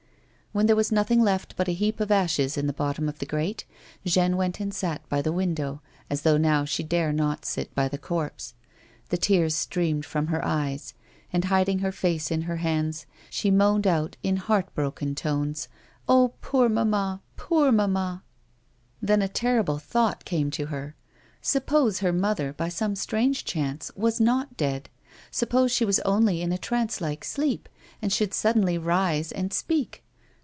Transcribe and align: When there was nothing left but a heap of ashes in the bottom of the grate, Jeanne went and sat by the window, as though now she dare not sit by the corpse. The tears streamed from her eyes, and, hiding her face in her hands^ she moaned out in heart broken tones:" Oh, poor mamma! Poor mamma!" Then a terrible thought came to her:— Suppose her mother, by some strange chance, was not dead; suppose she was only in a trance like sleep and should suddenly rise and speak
When 0.53 0.65
there 0.65 0.75
was 0.75 0.91
nothing 0.91 1.21
left 1.21 1.55
but 1.55 1.69
a 1.69 1.73
heap 1.73 2.01
of 2.01 2.11
ashes 2.11 2.57
in 2.57 2.67
the 2.67 2.73
bottom 2.73 3.07
of 3.07 3.19
the 3.19 3.25
grate, 3.25 3.63
Jeanne 4.05 4.35
went 4.35 4.59
and 4.59 4.73
sat 4.73 5.07
by 5.07 5.21
the 5.21 5.31
window, 5.31 5.81
as 6.09 6.23
though 6.23 6.35
now 6.37 6.65
she 6.65 6.83
dare 6.83 7.13
not 7.13 7.45
sit 7.45 7.73
by 7.73 7.87
the 7.87 7.97
corpse. 7.97 8.53
The 9.07 9.17
tears 9.17 9.55
streamed 9.55 10.05
from 10.05 10.27
her 10.27 10.43
eyes, 10.43 10.93
and, 11.31 11.45
hiding 11.45 11.79
her 11.79 11.93
face 11.93 12.29
in 12.31 12.41
her 12.41 12.57
hands^ 12.57 13.05
she 13.29 13.49
moaned 13.49 13.87
out 13.87 14.17
in 14.23 14.35
heart 14.35 14.75
broken 14.75 15.15
tones:" 15.15 15.69
Oh, 16.09 16.33
poor 16.41 16.67
mamma! 16.67 17.21
Poor 17.37 17.71
mamma!" 17.71 18.23
Then 19.01 19.21
a 19.21 19.29
terrible 19.29 19.77
thought 19.77 20.25
came 20.25 20.51
to 20.51 20.65
her:— 20.65 20.97
Suppose 21.41 21.99
her 21.99 22.11
mother, 22.11 22.51
by 22.51 22.67
some 22.67 22.97
strange 22.97 23.45
chance, 23.45 23.89
was 23.95 24.19
not 24.19 24.57
dead; 24.57 24.89
suppose 25.31 25.71
she 25.71 25.85
was 25.85 25.99
only 26.01 26.41
in 26.41 26.51
a 26.51 26.57
trance 26.57 26.99
like 26.99 27.23
sleep 27.23 27.69
and 28.01 28.11
should 28.11 28.33
suddenly 28.33 28.77
rise 28.77 29.31
and 29.31 29.53
speak 29.53 30.03